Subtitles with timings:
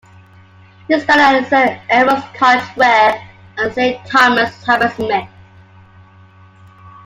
[0.87, 3.21] He studied at Saint Edmund's College, Ware,
[3.59, 5.29] and Saint Thomas's, Hammersmith.